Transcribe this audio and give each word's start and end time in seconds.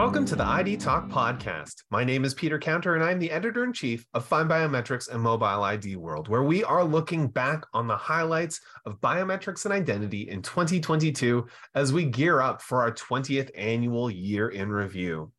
welcome 0.00 0.24
to 0.24 0.34
the 0.34 0.42
ID 0.42 0.78
Talk 0.78 1.10
podcast. 1.10 1.82
My 1.90 2.04
name 2.04 2.24
is 2.24 2.32
Peter 2.32 2.58
Counter, 2.58 2.94
and 2.94 3.04
I'm 3.04 3.18
the 3.18 3.30
editor 3.30 3.64
in 3.64 3.74
chief 3.74 4.06
of 4.14 4.26
FindBiometrics 4.26 5.10
and 5.10 5.20
Mobile 5.20 5.62
ID 5.62 5.96
World, 5.96 6.26
where 6.26 6.42
we 6.42 6.64
are 6.64 6.82
looking 6.82 7.28
back 7.28 7.66
on 7.74 7.86
the 7.86 7.98
highlights 7.98 8.62
of 8.86 8.98
biometrics 9.02 9.66
and 9.66 9.74
identity 9.74 10.30
in 10.30 10.40
2022 10.40 11.46
as 11.74 11.92
we 11.92 12.06
gear 12.06 12.40
up 12.40 12.62
for 12.62 12.80
our 12.80 12.92
20th 12.92 13.50
annual 13.54 14.10
year 14.10 14.48
in 14.48 14.70
review. 14.70 15.32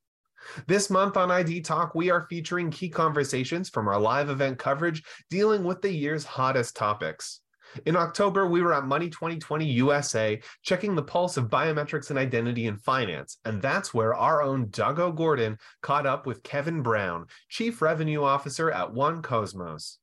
This 0.68 0.92
month 0.92 1.18
on 1.18 1.32
ID 1.32 1.62
Talk, 1.62 1.96
we 1.96 2.12
are 2.12 2.28
featuring 2.30 2.70
key 2.70 2.90
conversations 2.90 3.68
from 3.68 3.88
our 3.88 4.00
live 4.00 4.30
event 4.30 4.60
coverage 4.60 5.02
dealing 5.32 5.64
with 5.64 5.82
the 5.82 5.92
year's 5.92 6.24
hottest 6.24 6.76
topics. 6.76 7.42
In 7.86 7.96
October, 7.96 8.48
we 8.48 8.62
were 8.62 8.74
at 8.74 8.84
Money20/20 8.84 9.74
USA 9.76 10.42
checking 10.64 10.96
the 10.96 11.04
pulse 11.04 11.38
of 11.38 11.50
biometrics 11.50 12.10
and 12.10 12.20
identity 12.20 12.68
in 12.68 12.78
finance. 12.78 13.38
And 13.46 13.62
that's 13.62 13.94
where 13.94 14.14
our 14.14 14.42
own 14.42 14.70
Doug 14.70 15.00
O'Gorden 15.00 15.60
caught 15.82 16.06
up 16.06 16.26
with 16.26 16.44
Kevin 16.44 16.82
Brown, 16.82 17.26
Chief 17.50 17.82
Revenue 17.82 18.24
Officer 18.24 18.72
at 18.72 18.92
1KOSMOS. 18.92 19.98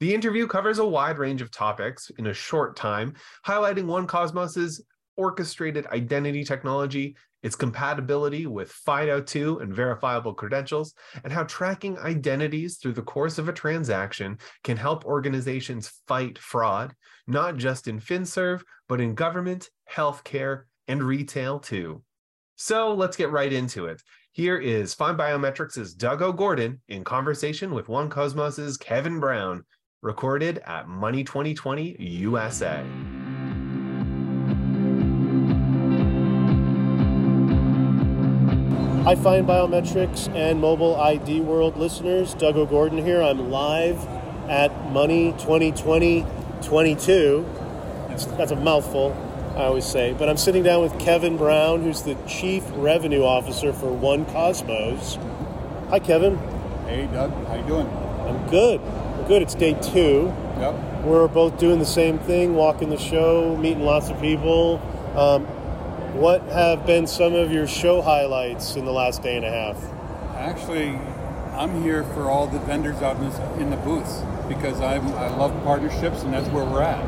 The 0.00 0.14
interview 0.14 0.48
covers 0.48 0.78
a 0.78 0.86
wide 0.86 1.18
range 1.18 1.42
of 1.42 1.52
topics 1.52 2.10
in 2.18 2.26
a 2.26 2.34
short 2.34 2.74
time, 2.74 3.14
highlighting 3.46 3.84
1KOSMOS's 3.84 4.84
orchestrated 5.16 5.86
identity 5.88 6.44
technology, 6.44 7.16
its 7.42 7.56
compatibility 7.56 8.46
with 8.46 8.72
FIDO2 8.86 9.62
and 9.62 9.74
verifiable 9.74 10.34
credentials, 10.34 10.94
and 11.24 11.32
how 11.32 11.42
tracking 11.44 11.98
identities 11.98 12.78
through 12.78 12.92
the 12.92 13.02
course 13.02 13.38
of 13.38 13.48
a 13.48 13.52
transaction 13.52 14.38
can 14.62 14.76
help 14.76 15.04
organizations 15.04 15.92
fight 16.06 16.38
fraud, 16.38 16.94
not 17.26 17.56
just 17.56 17.88
in 17.88 18.00
FinServ, 18.00 18.62
but 18.88 19.00
in 19.00 19.14
government, 19.14 19.70
healthcare, 19.90 20.62
and 20.88 21.02
retail 21.02 21.58
too. 21.58 22.02
So 22.56 22.94
let's 22.94 23.16
get 23.16 23.30
right 23.30 23.52
into 23.52 23.86
it. 23.86 24.02
Here 24.32 24.56
is 24.56 24.94
FindBiometrics' 24.94 25.96
Doug 25.96 26.22
O'Gorden 26.22 26.78
in 26.88 27.04
conversation 27.04 27.74
with 27.74 27.88
1KOSMOS' 27.88 28.78
Kevin 28.78 29.20
Brown, 29.20 29.64
recorded 30.00 30.58
at 30.64 30.86
Money20/20 30.86 31.96
USA. 31.98 32.84
Hi, 39.04 39.16
FindBiometrics 39.16 40.32
and 40.32 40.60
Mobile 40.60 40.94
ID 40.94 41.40
World 41.40 41.76
listeners. 41.76 42.34
Doug 42.34 42.54
O'Gorden 42.54 43.02
here. 43.04 43.20
I'm 43.20 43.50
live 43.50 43.98
at 44.48 44.70
Money20/20 44.92 46.24
22. 46.62 47.44
That's 48.38 48.52
a 48.52 48.56
mouthful, 48.56 49.12
I 49.56 49.64
always 49.64 49.86
say. 49.86 50.14
But 50.16 50.28
I'm 50.28 50.36
sitting 50.36 50.62
down 50.62 50.82
with 50.82 50.96
Kevin 51.00 51.36
Brown, 51.36 51.82
who's 51.82 52.02
the 52.02 52.14
Chief 52.28 52.62
Revenue 52.76 53.24
Officer 53.24 53.72
for 53.72 53.86
1KOSMOS. 53.86 55.18
Hi, 55.90 55.98
Kevin. 55.98 56.38
Hey, 56.86 57.08
Doug. 57.12 57.32
How 57.48 57.56
you 57.56 57.64
doing? 57.64 57.88
I'm 57.88 58.48
good. 58.50 58.80
I'm 58.80 59.26
good. 59.26 59.42
It's 59.42 59.56
day 59.56 59.76
two. 59.82 60.32
Yep. 60.60 61.02
We're 61.02 61.26
both 61.26 61.58
doing 61.58 61.80
the 61.80 61.84
same 61.84 62.20
thing, 62.20 62.54
walking 62.54 62.90
the 62.90 62.98
show, 62.98 63.56
meeting 63.56 63.82
lots 63.82 64.10
of 64.10 64.20
people. 64.20 64.80
Um, 65.16 65.48
what 66.12 66.42
have 66.42 66.86
been 66.86 67.06
some 67.06 67.34
of 67.34 67.50
your 67.50 67.66
show 67.66 68.02
highlights 68.02 68.76
in 68.76 68.84
the 68.84 68.92
last 68.92 69.22
day 69.22 69.36
and 69.36 69.46
a 69.46 69.50
half? 69.50 69.82
Actually, 70.36 70.98
I'm 71.56 71.82
here 71.82 72.04
for 72.04 72.28
all 72.28 72.46
the 72.46 72.58
vendors 72.60 73.00
out 73.02 73.16
in, 73.16 73.28
this, 73.28 73.38
in 73.58 73.70
the 73.70 73.76
booths 73.78 74.22
because 74.48 74.80
I'm, 74.80 75.06
I 75.14 75.28
love 75.28 75.52
partnerships 75.64 76.22
and 76.22 76.32
that's 76.32 76.48
where 76.48 76.64
we're 76.64 76.82
at. 76.82 77.02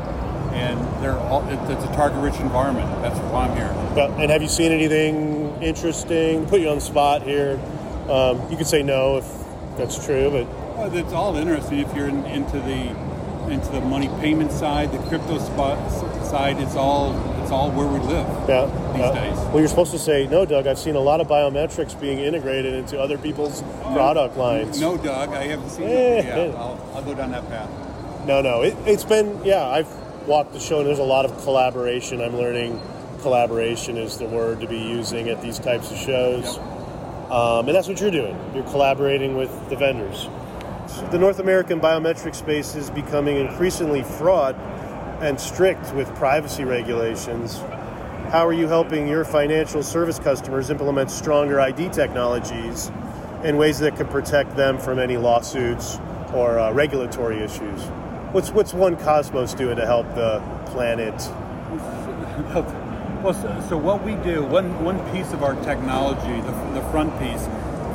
And 0.53 0.79
they're 1.03 1.19
all, 1.19 1.47
it's 1.49 1.83
a 1.83 1.87
target-rich 1.95 2.39
environment. 2.39 2.89
That's 3.01 3.19
why 3.31 3.47
I'm 3.47 3.55
here. 3.55 3.73
Yeah, 3.97 4.21
and 4.21 4.31
have 4.31 4.41
you 4.41 4.47
seen 4.47 4.71
anything 4.71 5.61
interesting? 5.61 6.45
Put 6.47 6.61
you 6.61 6.69
on 6.69 6.75
the 6.75 6.81
spot 6.81 7.23
here. 7.23 7.59
Um, 8.09 8.49
you 8.49 8.55
could 8.55 8.67
say 8.67 8.81
no 8.81 9.17
if 9.17 9.25
that's 9.77 10.03
true, 10.03 10.31
but 10.31 10.47
well, 10.77 10.95
it's 10.95 11.11
all 11.11 11.35
interesting 11.35 11.79
if 11.79 11.93
you're 11.95 12.07
in, 12.07 12.23
into 12.25 12.59
the 12.59 12.95
into 13.51 13.69
the 13.71 13.81
money 13.81 14.07
payment 14.19 14.51
side, 14.51 14.91
the 14.91 14.97
crypto 15.09 15.37
spot 15.37 15.91
side. 16.25 16.57
It's 16.59 16.75
all 16.75 17.13
it's 17.45 17.51
all 17.51 17.69
where 17.69 17.85
we 17.85 17.99
live. 17.99 18.27
Yeah. 18.49 18.65
These 18.93 19.01
yeah. 19.01 19.13
days. 19.13 19.37
Well, 19.37 19.59
you're 19.59 19.67
supposed 19.67 19.91
to 19.91 19.99
say 19.99 20.25
no, 20.25 20.45
Doug. 20.45 20.65
I've 20.65 20.79
seen 20.79 20.95
a 20.95 20.99
lot 20.99 21.21
of 21.21 21.27
biometrics 21.27 21.99
being 21.99 22.17
integrated 22.17 22.73
into 22.73 22.99
other 22.99 23.19
people's 23.19 23.61
product 23.83 24.35
lines. 24.35 24.81
No, 24.81 24.97
Doug. 24.97 25.29
I 25.29 25.43
haven't 25.43 25.69
seen. 25.69 25.85
Eh, 25.85 25.89
it. 25.89 26.25
Yeah, 26.25 26.35
eh. 26.35 26.53
I'll, 26.57 26.91
I'll 26.95 27.03
go 27.03 27.13
down 27.13 27.29
that 27.31 27.47
path. 27.47 27.69
No, 28.25 28.41
no. 28.41 28.63
It, 28.63 28.75
it's 28.87 29.03
been 29.03 29.45
yeah. 29.45 29.67
I've 29.67 29.87
walked 30.25 30.53
the 30.53 30.59
show, 30.59 30.79
and 30.79 30.87
there's 30.87 30.97
a 30.97 31.03
lot 31.03 31.25
of 31.25 31.37
collaboration. 31.43 32.19
I'm 32.19 32.35
learning 32.35 32.81
collaboration 33.21 33.97
is 33.97 34.17
the 34.17 34.25
word 34.25 34.61
to 34.61 34.67
be 34.67 34.79
using 34.79 35.29
at 35.29 35.39
these 35.43 35.59
types 35.59 35.91
of 35.91 35.97
shows. 35.97 36.57
Um, 37.29 37.67
and 37.67 37.75
that's 37.75 37.87
what 37.87 38.01
you're 38.01 38.11
doing. 38.11 38.37
You're 38.55 38.63
collaborating 38.65 39.37
with 39.37 39.51
the 39.69 39.75
vendors. 39.75 40.27
The 41.11 41.17
North 41.19 41.39
American 41.39 41.79
biometric 41.79 42.33
space 42.33 42.75
is 42.75 42.89
becoming 42.89 43.37
increasingly 43.37 44.03
fraud 44.03 44.55
and 45.21 45.39
strict 45.39 45.93
with 45.93 46.13
privacy 46.15 46.63
regulations. 46.63 47.57
How 48.31 48.45
are 48.45 48.53
you 48.53 48.67
helping 48.67 49.07
your 49.07 49.23
financial 49.23 49.83
service 49.83 50.19
customers 50.19 50.69
implement 50.69 51.11
stronger 51.11 51.59
ID 51.61 51.89
technologies 51.89 52.91
in 53.43 53.57
ways 53.57 53.79
that 53.79 53.95
could 53.95 54.09
protect 54.09 54.55
them 54.55 54.79
from 54.79 54.99
any 54.99 55.17
lawsuits 55.17 55.99
or 56.33 56.59
uh, 56.59 56.71
regulatory 56.73 57.37
issues? 57.39 57.81
What's 58.31 58.51
what's 58.51 58.73
1KOSMOS 58.73 59.55
doing 59.57 59.77
to 59.77 59.85
help 59.85 60.07
the 60.15 60.41
planet? 60.65 61.13
Well, 63.23 63.33
so, 63.33 63.65
so 63.69 63.77
what 63.77 64.03
we 64.03 64.15
do, 64.15 64.43
one 64.43 64.83
one 64.83 64.99
piece 65.11 65.33
of 65.33 65.41
our 65.41 65.55
technology, 65.63 66.41
the, 66.41 66.79
the 66.79 66.87
front 66.91 67.17
piece, 67.17 67.47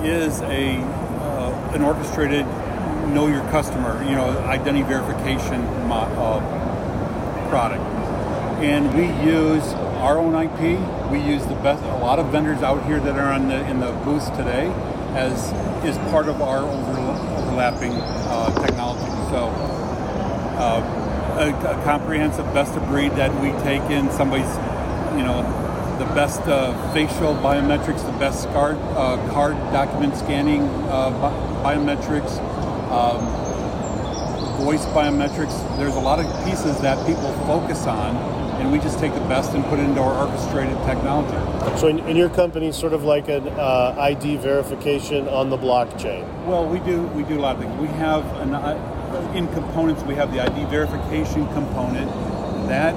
is 0.02 0.41
a 0.42 0.75
uh, 0.75 1.72
an 1.75 1.82
orchestrated 1.82 2.47
know 3.12 3.26
your 3.26 3.42
customer, 3.50 4.02
you 4.04 4.16
know, 4.16 4.26
identity 4.47 4.82
verification 4.82 5.62
mo- 5.87 6.10
uh, 6.16 6.69
product, 7.50 7.83
and 8.62 8.94
we 8.94 9.06
use 9.31 9.75
our 10.00 10.19
own 10.19 10.34
IP. 10.34 10.81
We 11.11 11.21
use 11.21 11.44
the 11.47 11.56
best. 11.56 11.83
A 11.84 11.99
lot 11.99 12.19
of 12.19 12.27
vendors 12.28 12.62
out 12.62 12.87
here 12.87 13.00
that 13.00 13.19
are 13.19 13.33
on 13.33 13.49
the 13.49 13.61
in 13.69 13.81
the 13.81 13.93
booths 14.05 14.31
today, 14.31 14.72
as 15.15 15.53
is 15.84 15.99
part 16.11 16.28
of 16.28 16.41
our 16.41 16.61
over, 16.61 16.99
overlapping 17.43 17.93
uh, 17.93 18.65
technology. 18.65 19.11
So. 19.31 19.49
Uh, 20.56 21.06
a, 21.41 21.49
a 21.49 21.84
comprehensive 21.84 22.44
best 22.53 22.77
of 22.77 22.87
breed 22.87 23.12
that 23.12 23.33
we 23.41 23.50
take 23.62 23.82
in 23.91 24.11
somebody's, 24.11 24.53
you 25.17 25.25
know, 25.25 25.41
the 25.99 26.05
best 26.15 26.41
uh, 26.43 26.72
facial 26.93 27.34
biometrics, 27.34 28.05
the 28.05 28.19
best 28.19 28.49
card, 28.50 28.77
uh, 28.97 29.17
card 29.32 29.55
document 29.72 30.17
scanning 30.17 30.62
uh, 30.88 31.11
bi- 31.11 31.75
biometrics, 31.75 32.38
um, 32.91 33.25
voice 34.60 34.84
biometrics. 34.87 35.56
There's 35.78 35.97
a 35.97 36.00
lot 36.00 36.21
of 36.21 36.26
pieces 36.44 36.78
that 36.81 37.04
people 37.06 37.32
focus 37.47 37.87
on, 37.87 38.16
and 38.60 38.71
we 38.71 38.78
just 38.78 38.98
take 38.98 39.15
the 39.15 39.21
best 39.21 39.54
and 39.54 39.65
put 39.65 39.78
it 39.78 39.84
into 39.84 40.00
our 40.00 40.26
orchestrated 40.26 40.76
technology. 40.84 41.78
So, 41.78 41.88
in, 41.88 41.98
in 42.00 42.16
your 42.16 42.28
company, 42.28 42.70
sort 42.72 42.93
of 42.93 43.03
like 43.04 43.28
an 43.28 43.49
uh, 43.49 43.97
ID 43.99 44.37
verification 44.37 45.28
on 45.28 45.49
the 45.49 45.56
blockchain. 45.56 46.22
Well, 46.44 46.66
we 46.66 46.78
do 46.81 47.03
we 47.09 47.22
do 47.22 47.38
a 47.38 47.41
lot 47.41 47.56
of 47.56 47.62
things. 47.62 47.75
We 47.81 47.88
have 47.99 48.25
an 48.37 48.54
uh, 48.54 49.32
in 49.34 49.49
components. 49.49 50.03
We 50.03 50.15
have 50.15 50.32
the 50.32 50.41
ID 50.41 50.66
verification 50.66 51.47
component 51.54 52.10
that 52.69 52.94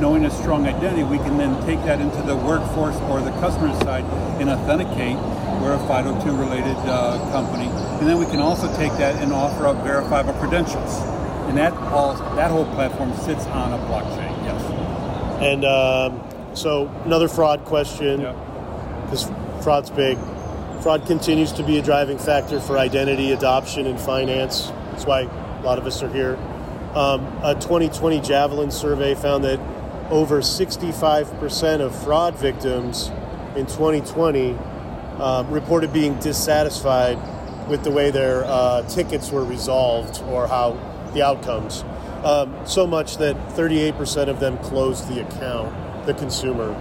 knowing 0.00 0.24
a 0.24 0.30
strong 0.30 0.66
identity, 0.66 1.04
we 1.04 1.18
can 1.18 1.38
then 1.38 1.54
take 1.64 1.78
that 1.84 2.00
into 2.00 2.20
the 2.22 2.36
workforce 2.36 2.96
or 3.02 3.20
the 3.20 3.30
customer 3.40 3.72
side 3.84 4.04
and 4.40 4.50
authenticate. 4.50 5.16
We're 5.64 5.76
a 5.76 5.78
FIDO2 5.78 6.38
related 6.38 6.76
uh, 6.84 7.16
company, 7.32 7.68
and 7.98 8.06
then 8.06 8.18
we 8.18 8.26
can 8.26 8.38
also 8.38 8.66
take 8.76 8.92
that 8.98 9.22
and 9.22 9.32
offer 9.32 9.66
up 9.66 9.82
verifiable 9.82 10.34
credentials. 10.34 10.94
And 11.48 11.56
that 11.56 11.72
all 11.72 12.12
that 12.36 12.50
whole 12.50 12.66
platform 12.74 13.16
sits 13.16 13.46
on 13.46 13.72
a 13.72 13.78
blockchain. 13.86 14.44
Yes. 14.44 14.62
And 15.42 15.64
um, 15.64 16.54
so, 16.54 16.88
another 17.06 17.28
fraud 17.28 17.64
question, 17.64 18.20
Yep. 18.20 18.36
because 19.04 19.30
fraud's 19.62 19.88
big. 19.88 20.18
Fraud 20.82 21.06
continues 21.06 21.50
to 21.52 21.62
be 21.62 21.78
a 21.78 21.82
driving 21.82 22.18
factor 22.18 22.60
for 22.60 22.76
identity 22.76 23.32
adoption 23.32 23.86
in 23.86 23.96
finance. 23.96 24.70
That's 24.90 25.06
why 25.06 25.22
a 25.22 25.62
lot 25.62 25.78
of 25.78 25.86
us 25.86 26.02
are 26.02 26.12
here. 26.12 26.36
Um, 26.94 27.24
a 27.42 27.54
2020 27.54 28.20
Javelin 28.20 28.70
survey 28.70 29.14
found 29.14 29.44
that 29.44 29.60
over 30.10 30.42
65% 30.42 31.80
of 31.80 32.04
fraud 32.04 32.36
victims 32.36 33.08
in 33.56 33.64
2020 33.64 34.58
um, 35.20 35.50
reported 35.50 35.92
being 35.92 36.18
dissatisfied 36.18 37.18
with 37.68 37.84
the 37.84 37.90
way 37.90 38.10
their 38.10 38.44
uh, 38.44 38.82
tickets 38.88 39.30
were 39.30 39.44
resolved 39.44 40.22
or 40.24 40.46
how 40.46 40.72
the 41.14 41.22
outcomes. 41.22 41.84
Um, 42.24 42.54
so 42.66 42.86
much 42.86 43.18
that 43.18 43.36
38% 43.50 44.28
of 44.28 44.40
them 44.40 44.58
closed 44.58 45.08
the 45.08 45.26
account, 45.26 46.06
the 46.06 46.14
consumer. 46.14 46.74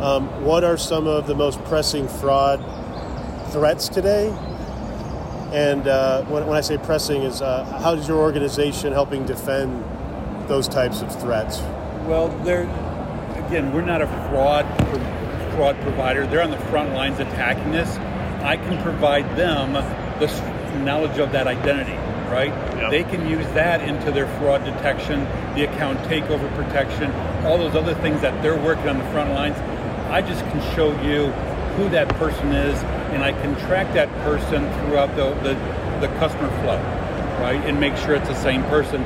Um, 0.00 0.44
what 0.44 0.64
are 0.64 0.76
some 0.76 1.06
of 1.06 1.26
the 1.26 1.34
most 1.34 1.62
pressing 1.64 2.08
fraud 2.08 2.60
threats 3.52 3.88
today? 3.88 4.28
And 5.52 5.88
uh, 5.88 6.24
when, 6.24 6.46
when 6.46 6.56
I 6.56 6.60
say 6.60 6.78
pressing, 6.78 7.22
is 7.22 7.40
uh, 7.40 7.64
how 7.82 7.94
is 7.94 8.06
your 8.06 8.18
organization 8.18 8.92
helping 8.92 9.24
defend 9.24 9.84
those 10.48 10.68
types 10.68 11.00
of 11.00 11.20
threats? 11.20 11.58
Well, 12.06 12.28
there 12.44 12.62
again, 13.46 13.72
we're 13.72 13.82
not 13.82 14.02
a 14.02 14.06
fraud 14.28 14.66
fraud 15.58 15.80
provider. 15.80 16.24
They're 16.24 16.44
on 16.44 16.52
the 16.52 16.64
front 16.70 16.94
lines 16.94 17.18
attacking 17.18 17.72
this. 17.72 17.96
I 18.44 18.56
can 18.56 18.80
provide 18.80 19.24
them 19.36 19.72
the 19.72 20.78
knowledge 20.84 21.18
of 21.18 21.32
that 21.32 21.48
identity, 21.48 21.96
right? 22.30 22.50
Yep. 22.78 22.90
They 22.92 23.02
can 23.02 23.28
use 23.28 23.44
that 23.54 23.80
into 23.80 24.12
their 24.12 24.28
fraud 24.38 24.64
detection, 24.64 25.24
the 25.56 25.64
account 25.64 25.98
takeover 26.02 26.48
protection, 26.54 27.10
all 27.44 27.58
those 27.58 27.74
other 27.74 27.96
things 27.96 28.20
that 28.20 28.40
they're 28.40 28.56
working 28.56 28.88
on 28.88 28.98
the 28.98 29.04
front 29.10 29.32
lines. 29.32 29.58
I 30.12 30.22
just 30.22 30.44
can 30.44 30.76
show 30.76 30.90
you 31.02 31.26
who 31.74 31.88
that 31.88 32.08
person 32.10 32.52
is, 32.52 32.80
and 33.12 33.24
I 33.24 33.32
can 33.32 33.56
track 33.66 33.92
that 33.94 34.08
person 34.22 34.62
throughout 34.74 35.16
the, 35.16 35.34
the, 35.42 36.06
the 36.06 36.14
customer 36.20 36.50
flow, 36.62 36.78
right? 37.42 37.60
And 37.64 37.80
make 37.80 37.96
sure 37.96 38.14
it's 38.14 38.28
the 38.28 38.42
same 38.42 38.62
person. 38.66 39.02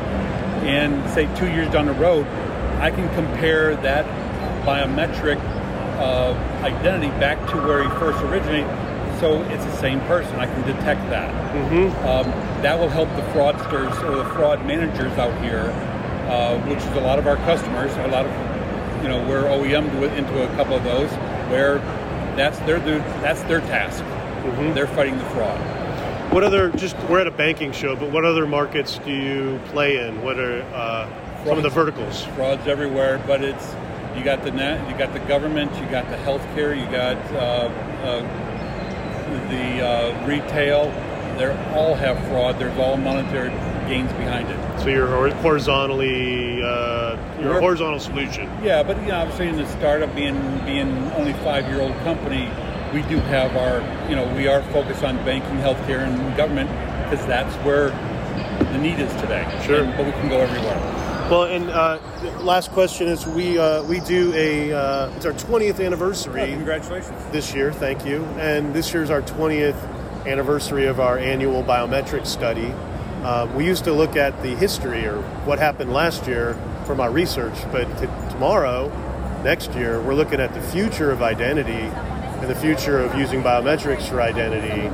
And 0.67 1.11
say 1.13 1.35
two 1.35 1.49
years 1.49 1.73
down 1.73 1.87
the 1.87 1.95
road, 1.95 2.27
I 2.79 2.91
can 2.91 3.09
compare 3.15 3.75
that 3.77 4.05
biometric 4.67 5.41
uh, 5.99 6.33
identity 6.63 7.09
back 7.19 7.39
to 7.51 7.57
where 7.57 7.83
he 7.83 7.89
first 7.99 8.23
originated 8.25 8.69
so 9.23 9.41
it's 9.51 9.65
the 9.65 9.77
same 9.77 10.01
person. 10.01 10.35
I 10.35 10.47
can 10.47 10.63
detect 10.67 11.01
that. 11.11 11.33
Mm-hmm. 11.55 11.97
Um, 12.09 12.27
that 12.63 12.77
will 12.77 12.89
help 12.89 13.09
the 13.11 13.23
fraudsters 13.31 13.97
or 14.03 14.17
the 14.17 14.25
fraud 14.35 14.67
managers 14.67 15.17
out 15.17 15.41
here, 15.41 15.71
uh, 16.29 16.59
which 16.67 16.81
is 16.81 16.97
a 16.97 17.01
lot 17.01 17.21
of 17.21 17.29
our 17.29 17.37
customers. 17.37 17.93
A 17.99 18.09
lot 18.09 18.27
of, 18.27 19.03
you 19.03 19.09
know, 19.09 19.25
we're 19.29 19.45
OEM 19.45 19.93
into 20.19 20.43
a 20.43 20.57
couple 20.57 20.75
of 20.75 20.83
those 20.83 21.09
where 21.53 21.79
that's 22.35 22.59
their 22.61 22.81
that's 22.81 23.43
their 23.43 23.61
task. 23.61 24.03
Mm-hmm. 24.03 24.75
They're 24.75 24.89
fighting 24.89 25.17
the 25.17 25.25
fraud. 25.27 25.61
What 26.33 26.43
other? 26.43 26.73
Just 26.73 26.99
we're 27.09 27.21
at 27.21 27.29
a 27.29 27.31
banking 27.31 27.71
show, 27.71 27.95
but 27.95 28.11
what 28.11 28.25
other 28.25 28.45
markets 28.45 28.99
do 29.05 29.13
you 29.13 29.61
play 29.67 30.05
in? 30.05 30.21
What 30.23 30.41
are 30.41 30.63
uh, 30.75 31.45
some 31.45 31.59
of 31.59 31.63
the 31.63 31.71
verticals? 31.71 32.25
Frauds 32.35 32.67
everywhere, 32.67 33.23
but 33.25 33.45
it's 33.45 33.73
you 34.17 34.25
got 34.25 34.43
the 34.43 34.51
net, 34.51 34.89
you 34.91 34.97
got 34.97 35.13
the 35.13 35.21
government, 35.21 35.75
you 35.77 35.87
got 35.91 36.09
the 36.11 36.17
healthcare, 36.17 36.79
you 36.79 36.91
got 36.91 37.17
uh, 37.33 37.69
uh 38.05 38.49
the 39.49 39.87
uh, 39.87 40.27
retail, 40.27 40.91
they 41.39 41.49
all 41.75 41.95
have 41.95 42.19
fraud. 42.29 42.59
There's 42.59 42.77
all 42.79 42.97
monetary 42.97 43.51
gains 43.89 44.13
behind 44.13 44.49
it. 44.49 44.81
So 44.81 44.89
you're 44.89 45.31
horizontally, 45.37 46.63
uh, 46.63 47.17
you're 47.41 47.59
a 47.59 47.61
horizontal 47.61 48.01
solution. 48.01 48.51
Yeah, 48.63 48.83
but 48.83 49.01
you 49.03 49.09
know, 49.09 49.21
obviously 49.21 49.49
in 49.49 49.57
the 49.57 49.67
startup, 49.67 50.15
being 50.15 50.37
being 50.65 50.91
only 51.13 51.33
five 51.45 51.67
year 51.69 51.81
old 51.81 51.95
company, 51.99 52.51
we 52.93 53.03
do 53.03 53.19
have 53.33 53.57
our, 53.57 53.81
you 54.09 54.17
know, 54.17 54.33
we 54.35 54.47
are 54.49 54.63
focused 54.65 55.03
on 55.03 55.17
banking, 55.25 55.57
healthcare, 55.59 56.07
and 56.07 56.37
government 56.37 56.71
because 57.05 57.27
that's 57.27 57.55
where 57.65 57.91
the 58.73 58.79
need 58.79 58.99
is 59.01 59.13
today. 59.21 59.45
Sure, 59.65 59.85
and, 59.85 59.97
but 59.97 60.07
we 60.07 60.13
can 60.13 60.29
go 60.29 60.39
everywhere. 60.39 61.02
Well, 61.31 61.45
and 61.45 61.71
uh, 61.71 61.99
last 62.41 62.73
question 62.73 63.09
is 63.09 63.27
we 63.27 63.59
uh, 63.59 63.83
we 63.85 64.01
do 64.01 64.33
a 64.35 64.73
uh, 64.73 65.17
it's 65.17 65.25
our 65.25 65.33
20th 65.33 65.85
anniversary. 65.85 66.43
Oh, 66.43 66.47
congratulations! 66.47 67.25
This 67.33 67.55
year, 67.55 67.73
thank 67.73 68.05
you. 68.05 68.25
And 68.39 68.75
this 68.75 68.93
year 68.93 69.03
is 69.03 69.11
our 69.11 69.23
20th 69.23 69.77
anniversary 70.27 70.87
of 70.87 71.01
our 71.01 71.19
annual 71.19 71.63
biometric 71.63 72.27
study. 72.27 72.73
Uh, 73.23 73.51
we 73.55 73.65
used 73.65 73.85
to 73.85 73.93
look 73.93 74.17
at 74.17 74.43
the 74.43 74.55
history 74.57 75.07
or 75.07 75.23
what 75.45 75.59
happened 75.59 75.93
last 75.93 76.27
year 76.27 76.55
from 76.87 77.01
our 77.01 77.11
research, 77.11 77.55
but 77.71 77.85
t- 77.99 78.07
tomorrow, 78.33 78.89
next 79.43 79.73
year, 79.75 80.01
we're 80.03 80.15
looking 80.15 80.41
at 80.41 80.53
the 80.55 80.61
future 80.61 81.11
of 81.11 81.23
identity 81.23 81.73
and 81.73 82.51
the 82.51 82.55
future 82.57 82.99
of 82.99 83.15
using 83.19 83.43
biometrics 83.43 84.09
for 84.09 84.21
identity. 84.21 84.89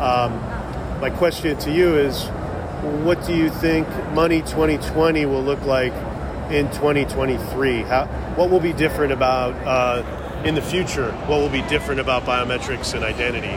Um, 0.00 0.32
my 1.00 1.10
question 1.10 1.56
to 1.58 1.70
you 1.72 1.94
is 1.94 2.24
what 2.84 3.24
do 3.26 3.34
you 3.34 3.50
think 3.50 3.88
Money20/20 4.12 5.26
will 5.26 5.42
look 5.42 5.62
like 5.62 5.92
in 6.50 6.70
2023? 6.72 7.82
How, 7.82 8.06
what 8.36 8.50
will 8.50 8.60
be 8.60 8.72
different 8.72 9.12
about 9.12 9.54
uh, 9.66 10.42
in 10.44 10.54
the 10.54 10.62
future? 10.62 11.12
What 11.26 11.40
will 11.40 11.48
be 11.48 11.62
different 11.62 12.00
about 12.00 12.24
biometrics 12.24 12.94
and 12.94 13.04
identity? 13.04 13.56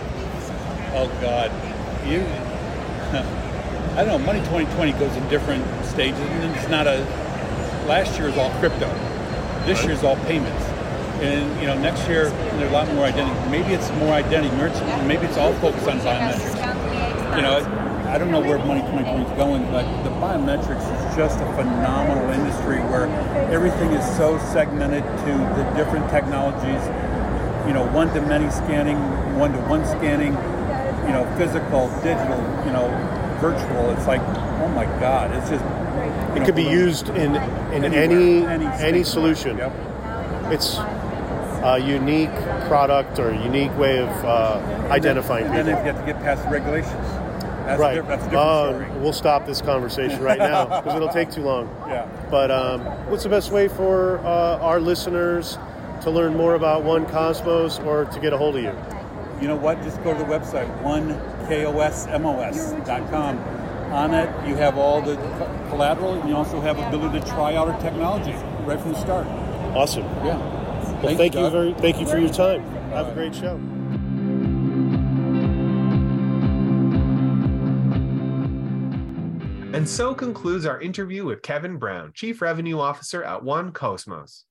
Oh 0.94 1.08
God, 1.22 1.52
you. 2.08 2.22
I 3.98 4.04
don't 4.06 4.24
know. 4.24 4.32
Money20/20 4.32 5.00
goes 5.00 5.16
in 5.16 5.28
different 5.28 5.66
stages, 5.86 6.20
and 6.20 6.56
it's 6.56 6.70
not 6.70 6.88
a. 6.88 7.00
Last 7.88 8.18
year 8.20 8.30
is 8.30 8.38
all 8.38 8.52
crypto. 8.60 8.88
This 9.66 9.84
year 9.84 9.94
is 9.94 10.04
all 10.04 10.18
payments, 10.26 10.64
and 11.22 11.60
you 11.60 11.68
know 11.68 11.78
next 11.80 12.08
year 12.08 12.30
there's 12.30 12.70
a 12.70 12.74
lot 12.74 12.88
more 12.94 13.06
identity. 13.06 13.50
Maybe 13.50 13.74
it's 13.74 13.90
more 13.94 14.14
identity. 14.14 14.56
Maybe 15.06 15.26
it's 15.26 15.38
all 15.38 15.54
focused 15.56 15.88
on 15.88 16.00
biometrics. 16.00 17.36
You 17.36 17.42
know 17.42 17.88
I 18.08 18.18
don't 18.18 18.32
know 18.32 18.40
where 18.40 18.58
Money20/20 18.58 19.30
is 19.30 19.38
going, 19.38 19.70
but 19.70 19.84
the 20.04 20.10
biometrics 20.12 20.80
is 20.80 21.16
just 21.16 21.40
a 21.42 21.46
phenomenal 21.54 22.30
industry 22.30 22.80
where 22.90 23.08
everything 23.52 23.92
is 23.92 24.06
so 24.16 24.38
segmented 24.54 25.04
to 25.04 25.32
the 25.56 25.64
different 25.76 26.10
technologies. 26.10 26.82
You 27.68 27.74
know, 27.74 27.86
one 27.92 28.08
to 28.14 28.22
many 28.22 28.50
scanning, 28.50 28.98
one 29.38 29.52
to 29.52 29.60
one 29.68 29.86
scanning, 29.86 30.32
you 31.06 31.14
know, 31.14 31.28
physical, 31.38 31.90
digital, 32.02 32.40
you 32.66 32.72
know, 32.72 32.88
virtual. 33.42 33.92
It's 33.92 34.08
like, 34.08 34.22
oh 34.22 34.70
my 34.70 34.86
God, 35.02 35.36
it's 35.36 35.50
just. 35.50 35.66
it 35.66 36.40
know, 36.40 36.46
could 36.46 36.56
be 36.56 36.64
used 36.64 37.10
in 37.10 37.36
in 37.74 37.84
any 37.94 38.46
any, 38.46 38.66
any 38.66 39.04
solution. 39.04 39.58
Yep. 39.58 39.74
It's 40.54 40.78
a 41.64 41.78
unique 41.78 42.34
product 42.70 43.20
or 43.20 43.32
a 43.32 43.44
unique 43.44 43.78
way 43.78 44.00
of 44.00 44.10
uh, 44.24 44.62
identifying 44.90 45.46
and 45.48 45.56
then, 45.56 45.66
people. 45.66 45.80
And 45.80 45.86
then 45.86 45.86
you 45.86 45.92
have 45.92 46.06
to 46.06 46.14
get 46.14 46.22
past 46.24 46.44
the 46.44 46.50
regulations. 46.50 47.06
That's 47.68 47.82
right. 47.82 47.98
A, 47.98 48.04
that's 48.04 48.26
a 48.26 48.30
different 48.30 48.92
uh. 48.92 49.00
We'll 49.00 49.14
stop 49.14 49.46
this 49.46 49.62
conversation 49.62 50.22
right 50.22 50.40
now 50.40 50.66
because 50.82 50.96
it'll 50.96 51.10
take 51.10 51.32
too 51.32 51.42
long. 51.42 51.68
Yeah. 51.88 52.08
But 52.32 52.50
um, 52.50 52.82
what's 53.10 53.24
the 53.24 53.30
best 53.30 53.52
way 53.52 53.68
for 53.68 54.20
uh, 54.20 54.58
our 54.60 54.80
listeners 54.80 55.58
to 56.02 56.10
learn 56.10 56.36
more 56.36 56.56
about 56.56 56.84
1KOSMOS 56.84 57.86
or 57.86 58.06
to 58.06 58.20
get 58.20 58.32
a 58.32 58.38
hold 58.38 58.56
of 58.56 58.64
you? 58.64 58.74
You 59.42 59.50
know 59.50 59.58
what? 59.58 59.84
Just 59.84 60.02
go 60.04 60.14
to 60.14 60.20
the 60.20 60.26
website, 60.26 60.68
1kosmos.com. 60.82 63.38
On 63.94 64.14
it, 64.14 64.30
you 64.48 64.56
have 64.56 64.78
all 64.78 65.02
the 65.02 65.16
collateral, 65.70 66.14
and 66.14 66.30
you 66.30 66.36
also 66.36 66.60
have 66.60 66.78
ability 66.78 67.20
to 67.20 67.26
try 67.26 67.56
out 67.56 67.70
our 67.70 67.80
technology 67.82 68.34
right 68.66 68.80
from 68.80 68.94
the 68.94 69.00
start. 69.00 69.26
Awesome. 69.76 70.04
Yeah. 70.26 70.38
Well, 71.02 71.16
thank 71.16 71.36
you 71.36 71.50
very, 71.50 71.74
thank 71.74 72.00
you 72.00 72.06
for 72.06 72.18
your 72.18 72.30
time. 72.30 72.62
Have 72.92 73.08
a 73.08 73.14
great 73.14 73.36
show. 73.36 73.60
And 79.78 79.88
so 79.88 80.16
concludes 80.16 80.66
our 80.66 80.82
interview 80.82 81.24
with 81.24 81.44
Kevin 81.44 81.78
Brown, 81.78 82.12
Chief 82.16 82.42
Revenue 82.42 82.80
Officer 82.80 83.24
at 83.24 83.44
1KOSMOS. 83.44 84.42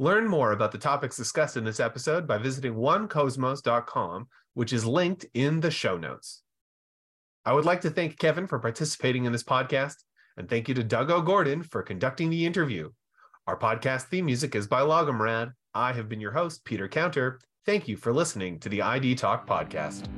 Learn 0.00 0.26
more 0.26 0.50
about 0.50 0.72
the 0.72 0.78
topics 0.78 1.16
discussed 1.16 1.56
in 1.56 1.62
this 1.62 1.78
episode 1.78 2.26
by 2.26 2.38
visiting 2.38 2.74
1kosmos.com, 2.74 4.26
which 4.54 4.72
is 4.72 4.84
linked 4.84 5.26
in 5.34 5.60
the 5.60 5.70
show 5.70 5.96
notes. 5.96 6.42
I 7.44 7.52
would 7.52 7.64
like 7.64 7.82
to 7.82 7.90
thank 7.90 8.18
Kevin 8.18 8.48
for 8.48 8.58
participating 8.58 9.26
in 9.26 9.32
this 9.32 9.44
podcast, 9.44 9.98
and 10.36 10.48
thank 10.48 10.68
you 10.68 10.74
to 10.74 10.82
Doug 10.82 11.08
O'Gorden 11.08 11.64
for 11.64 11.84
conducting 11.84 12.28
the 12.28 12.44
interview. 12.44 12.90
Our 13.46 13.56
podcast 13.56 14.08
theme 14.08 14.26
music 14.26 14.56
is 14.56 14.66
by 14.66 14.80
Logomrad. 14.80 15.52
I 15.72 15.92
have 15.92 16.08
been 16.08 16.20
your 16.20 16.32
host, 16.32 16.64
Peter 16.64 16.88
Counter. 16.88 17.38
Thank 17.64 17.86
you 17.86 17.96
for 17.96 18.12
listening 18.12 18.58
to 18.58 18.68
the 18.68 18.82
ID 18.82 19.14
Talk 19.14 19.46
podcast. 19.46 20.08